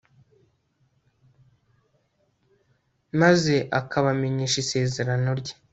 maze 3.21 3.55
akabamenyesha 3.79 4.57
isezerano 4.63 5.29
rye 5.39 5.53